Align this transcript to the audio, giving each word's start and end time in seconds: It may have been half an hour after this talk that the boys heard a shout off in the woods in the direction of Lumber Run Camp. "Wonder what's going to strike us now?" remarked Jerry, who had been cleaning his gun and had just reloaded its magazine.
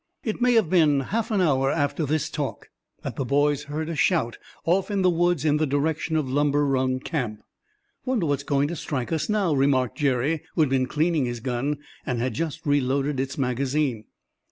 It 0.23 0.41
may 0.41 0.53
have 0.53 0.67
been 0.67 0.99
half 1.01 1.29
an 1.29 1.41
hour 1.41 1.69
after 1.69 2.07
this 2.07 2.31
talk 2.31 2.71
that 3.03 3.17
the 3.17 3.23
boys 3.23 3.65
heard 3.65 3.87
a 3.87 3.95
shout 3.95 4.39
off 4.65 4.89
in 4.89 5.03
the 5.03 5.11
woods 5.11 5.45
in 5.45 5.57
the 5.57 5.67
direction 5.67 6.15
of 6.15 6.27
Lumber 6.27 6.65
Run 6.65 6.99
Camp. 6.99 7.43
"Wonder 8.03 8.25
what's 8.25 8.41
going 8.41 8.67
to 8.69 8.75
strike 8.75 9.11
us 9.11 9.29
now?" 9.29 9.53
remarked 9.53 9.99
Jerry, 9.99 10.41
who 10.55 10.61
had 10.63 10.71
been 10.71 10.87
cleaning 10.87 11.25
his 11.25 11.39
gun 11.39 11.77
and 12.03 12.17
had 12.17 12.33
just 12.33 12.65
reloaded 12.65 13.19
its 13.19 13.37
magazine. 13.37 14.05